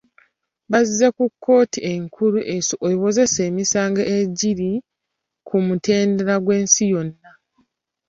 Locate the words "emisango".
3.49-4.01